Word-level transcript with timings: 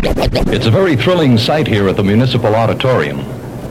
It's 0.00 0.66
a 0.66 0.70
very 0.70 0.94
thrilling 0.94 1.36
sight 1.38 1.66
here 1.66 1.88
at 1.88 1.96
the 1.96 2.04
Municipal 2.04 2.54
Auditorium. 2.54 3.16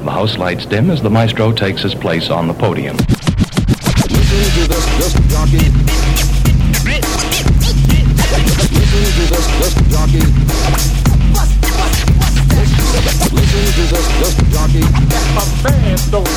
The 0.03 0.11
house 0.11 0.37
lights 0.37 0.65
dim 0.65 0.89
as 0.91 1.01
the 1.01 1.09
maestro 1.09 1.53
takes 1.53 1.83
his 1.83 1.95
place 1.95 2.29
on 2.29 2.49
the 2.49 2.53
podium. 2.53 2.97
Listen 2.97 3.15
to 4.11 4.67
this 4.67 5.13
jockey. 5.31 5.71
Listen 6.83 7.31
to 7.71 9.15
this 9.31 9.73
jockey. 9.87 10.19
Listen 13.31 13.63
to 13.71 13.83
this 13.87 14.35
jockey. 14.51 14.83
Fans 15.63 16.11
don't. 16.11 16.27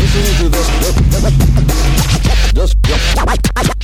Listen 0.00 0.24
to 0.40 0.48
this 0.48 0.68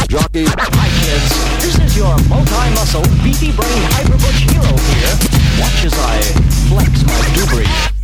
jockey. 0.08 0.44
Hi 0.46 0.88
kids, 1.02 1.30
this 1.62 1.78
is 1.78 1.96
your 1.96 2.16
multi-muscle, 2.28 3.02
beefy-brained 3.22 3.86
hyperbutch 3.94 4.42
hero 4.50 4.74
here. 4.90 5.14
Watch 5.60 5.84
as 5.84 5.94
I 5.94 6.20
flex 6.68 7.02
my 7.04 7.20
dubri. 7.34 7.99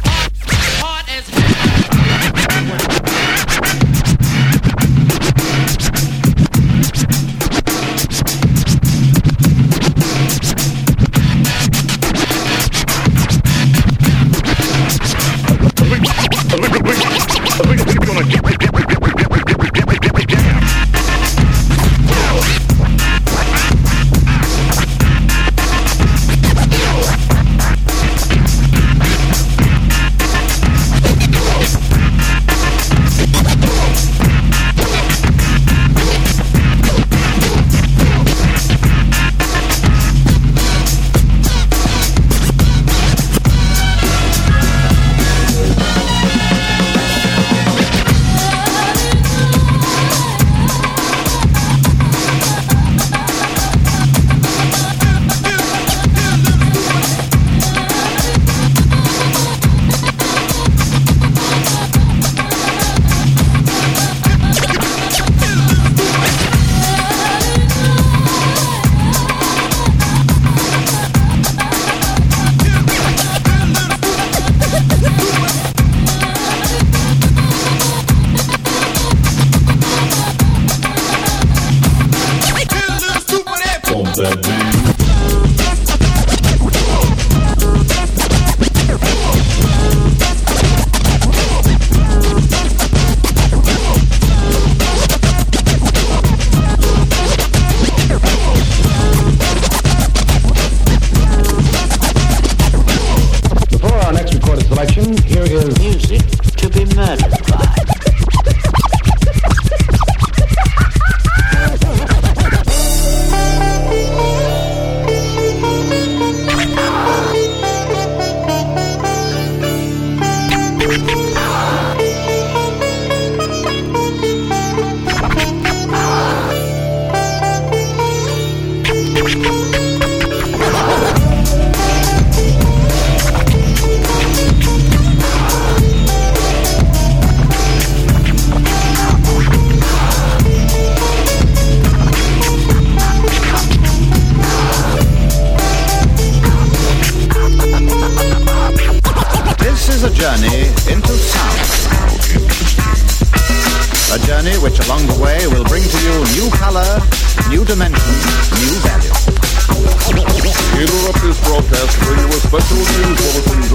Bring 162.69 163.62
you 163.62 163.66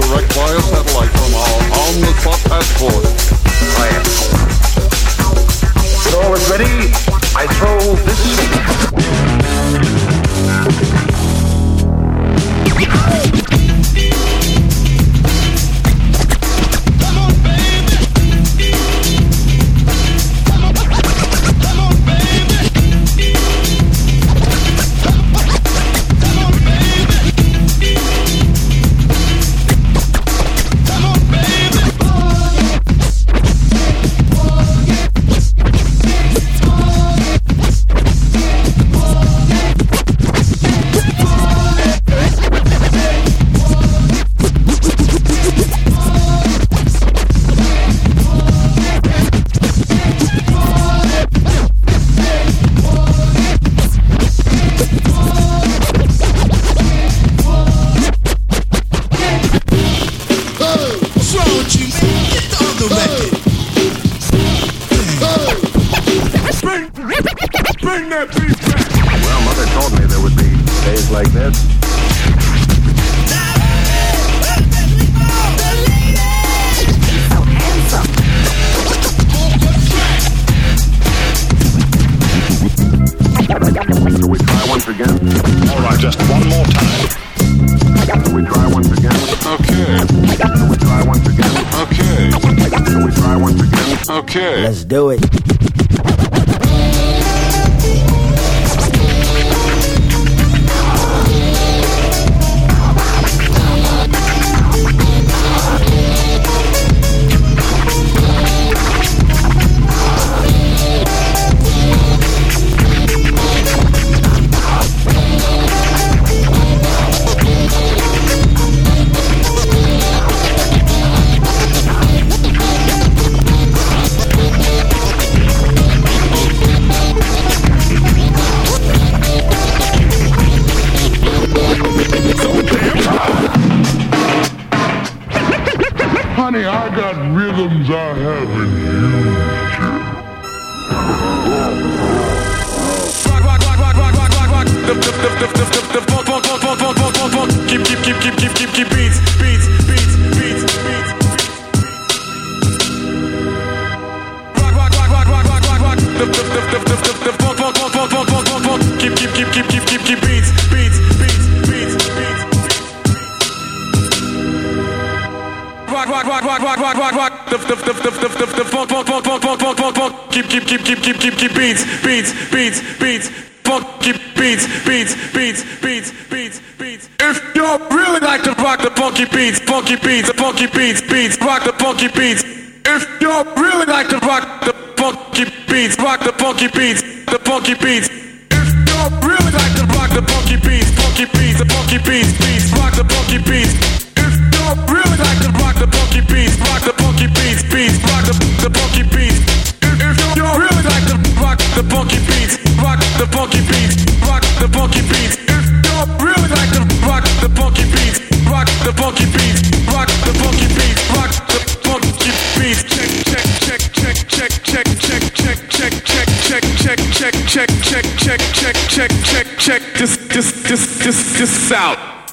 just, 221.02 221.36
just 221.36 221.72
out. 221.72 222.31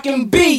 I 0.00 0.02
can 0.02 0.24
be. 0.30 0.49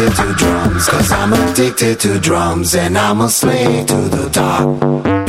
addicted 0.00 0.16
to 0.16 0.34
drums, 0.34 0.88
cause 0.88 1.12
I'm 1.12 1.32
addicted 1.32 2.00
to 2.00 2.18
drums 2.20 2.74
and 2.74 2.96
I'm 2.96 3.20
a 3.20 3.28
slave 3.28 3.86
to 3.86 3.96
the 3.96 4.30
top. 4.30 5.19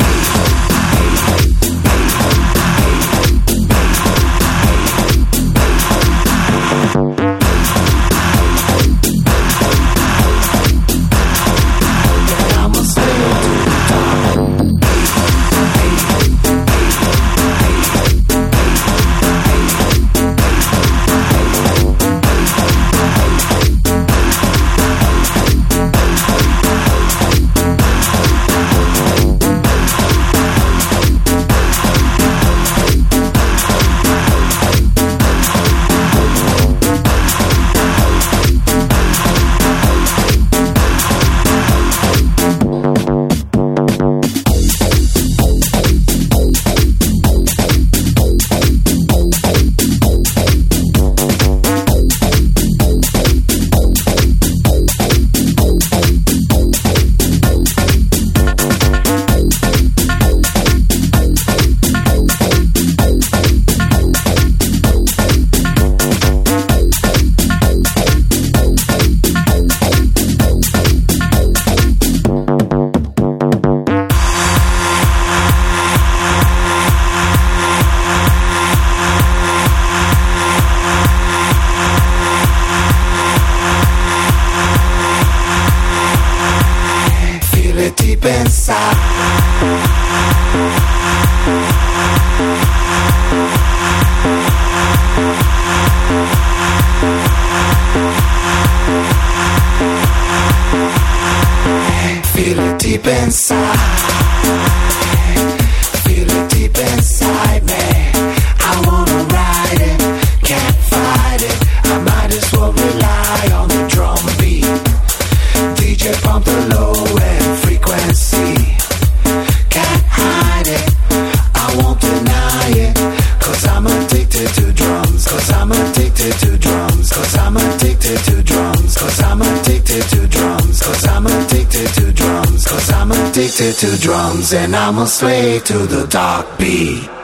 and 134.54 134.76
I'm 134.76 134.98
a 134.98 135.06
slave 135.06 135.64
to 135.64 135.78
the 135.86 136.06
dark 136.06 136.58
beat. 136.58 137.21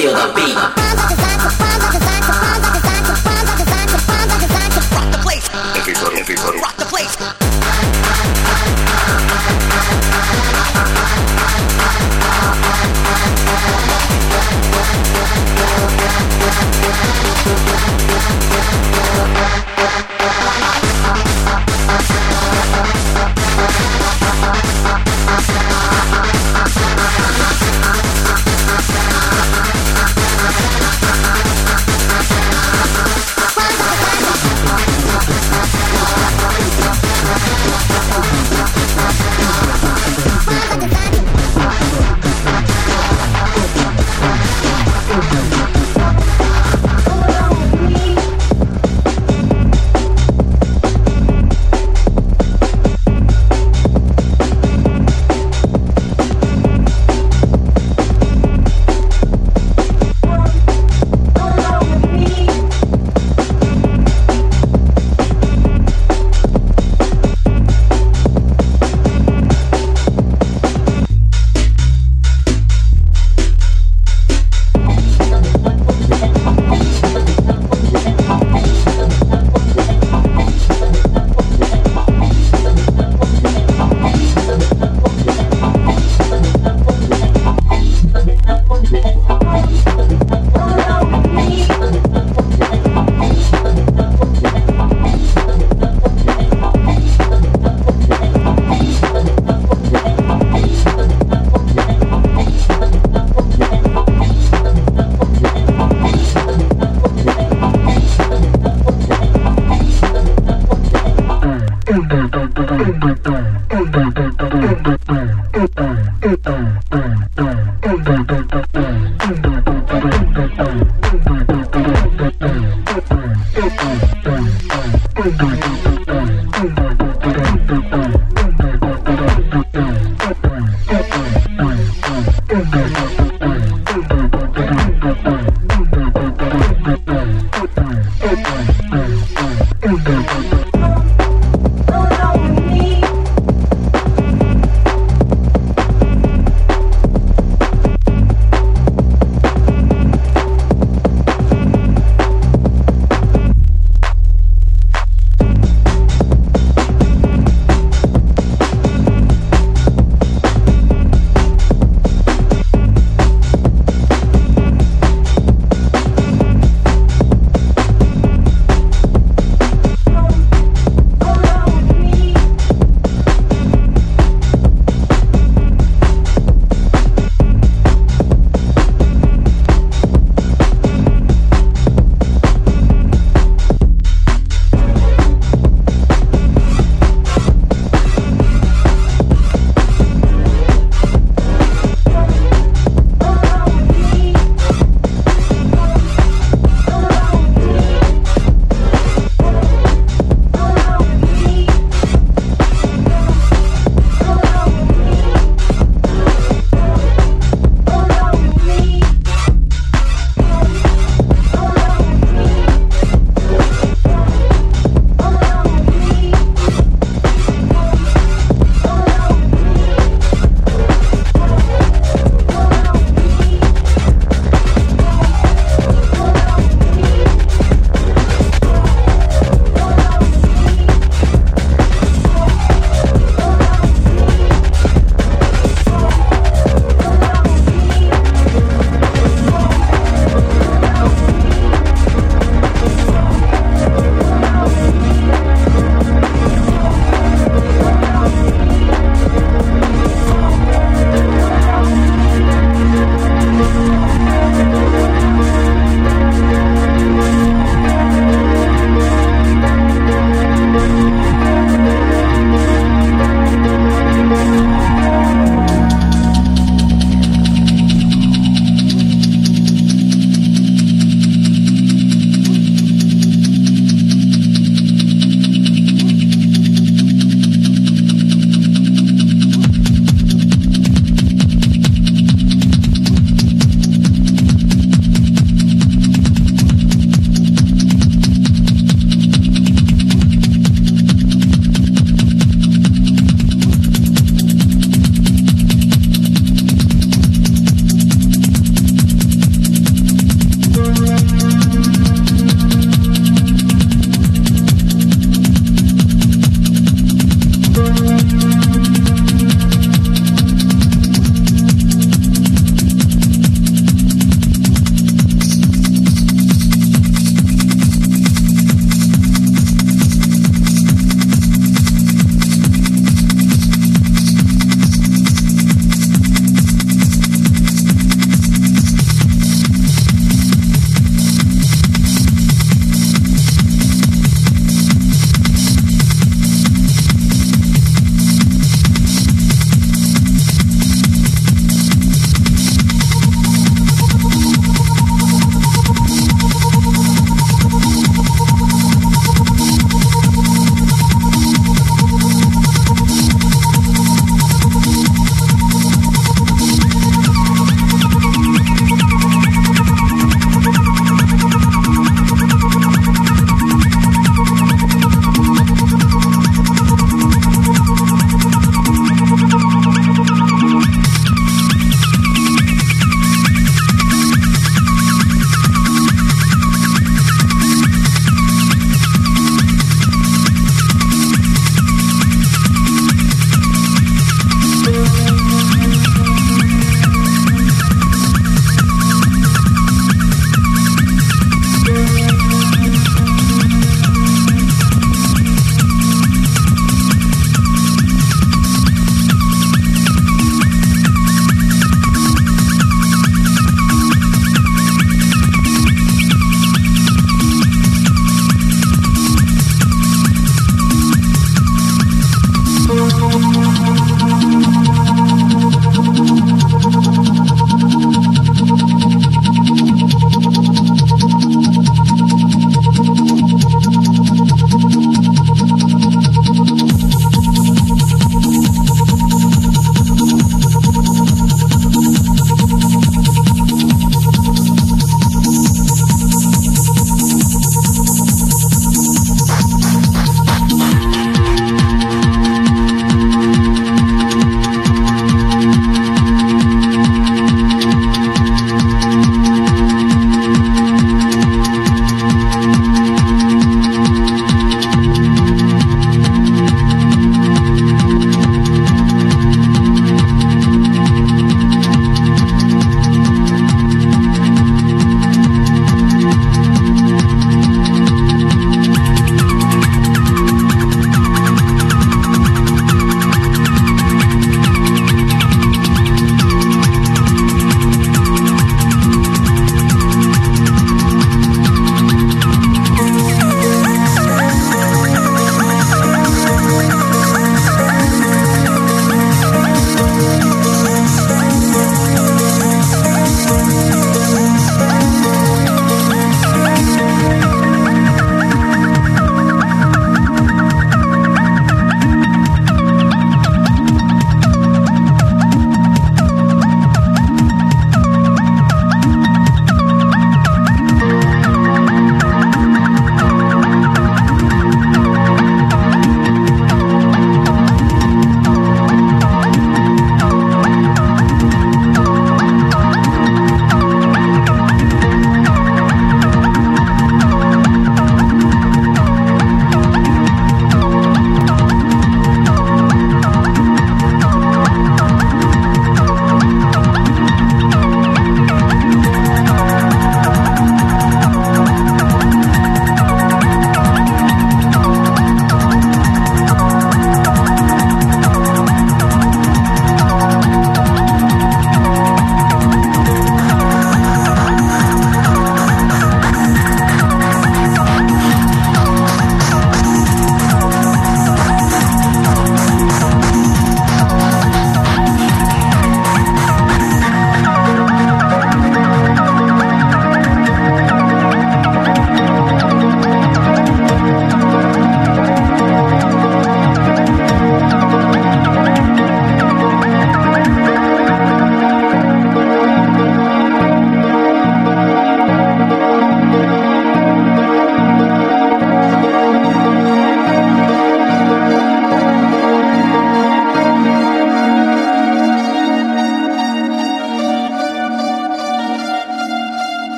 Feel, 0.00 0.14
the 0.14 0.32
beat. 0.34 1.59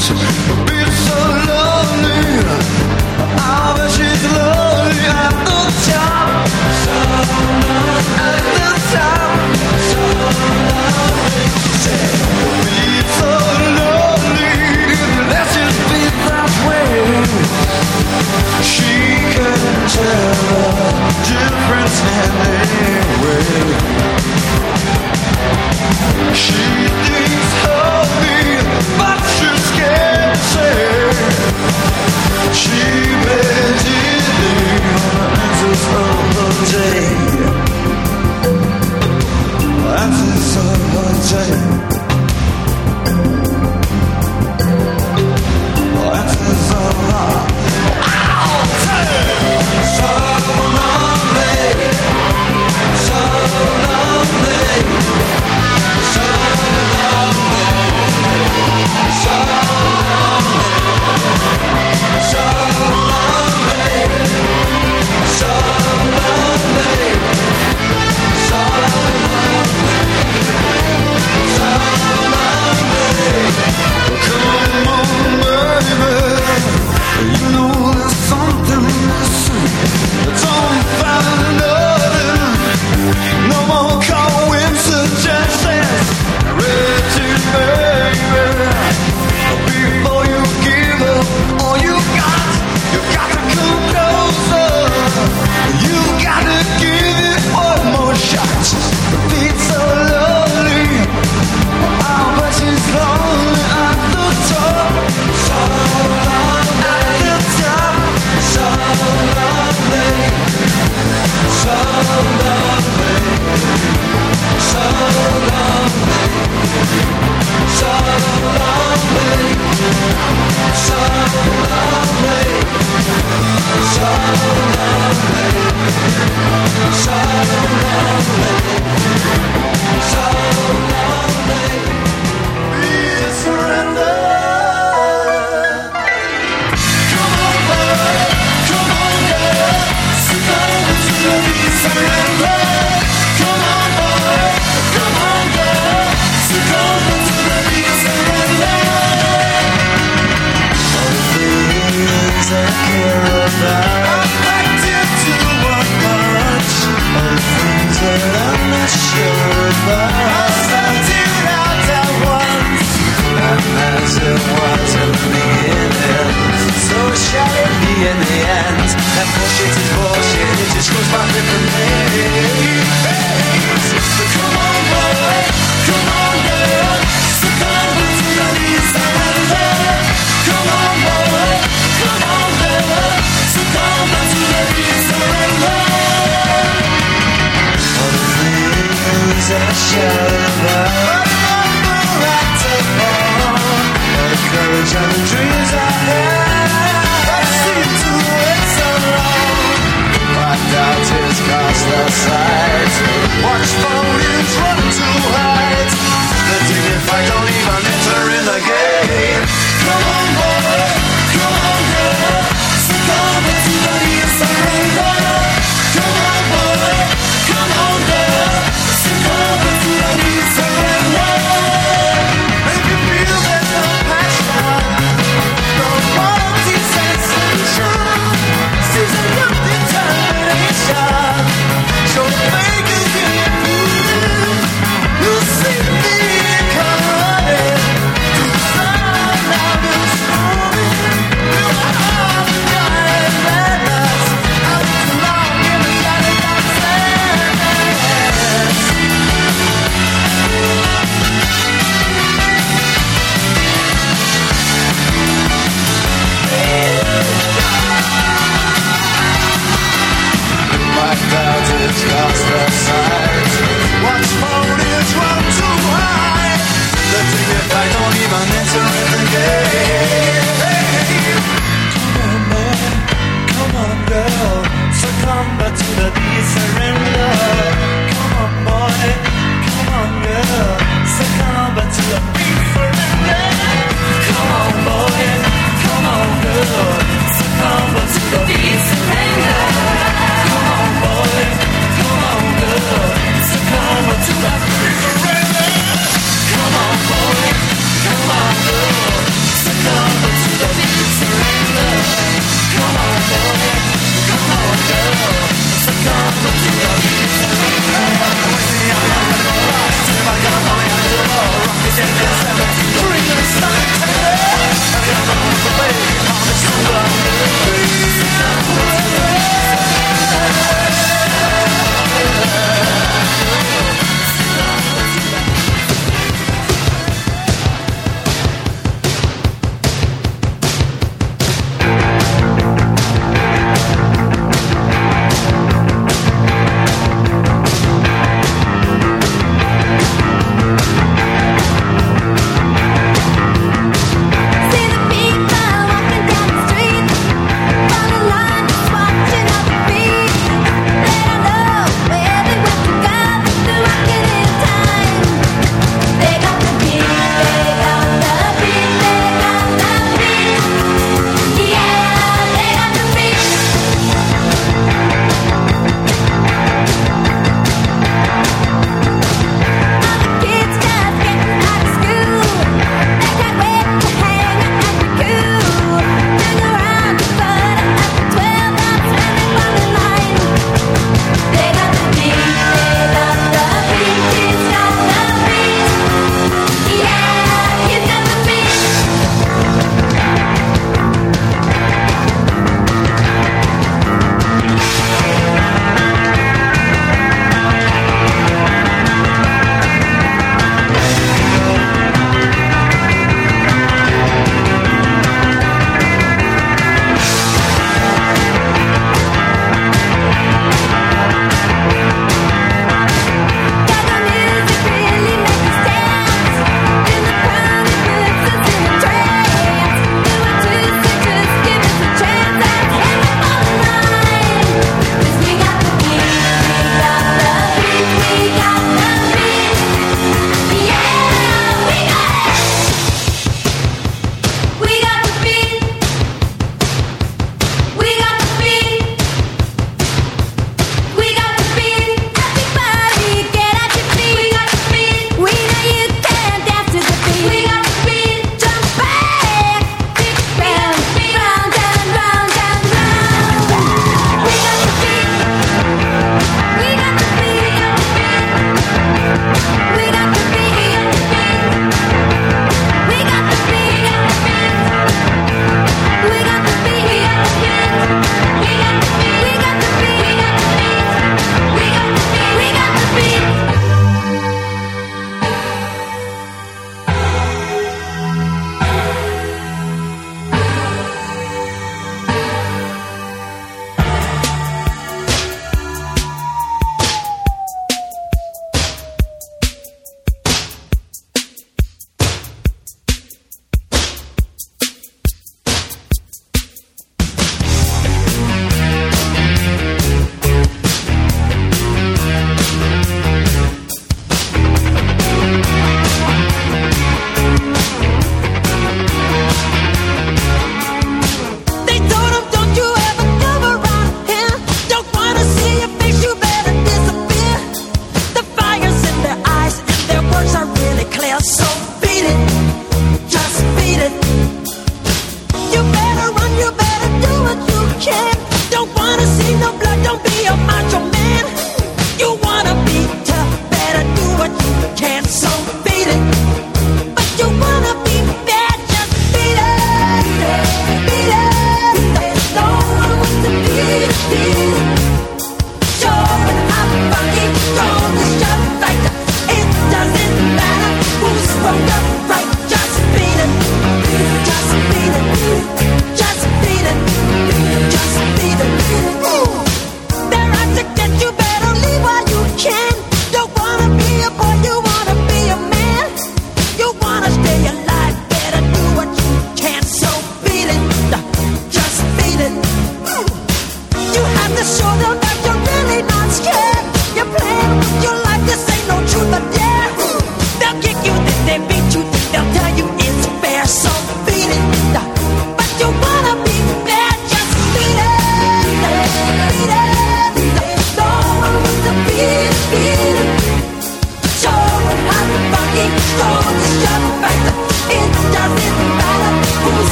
More 0.00 0.16
shot. 0.16 0.49